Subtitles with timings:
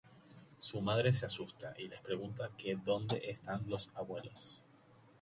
[0.57, 4.59] Su madre se asusta y les pregunta que dónde están los abuelos.